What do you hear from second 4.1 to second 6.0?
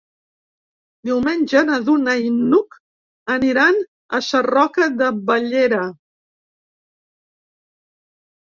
a Sarroca de Bellera.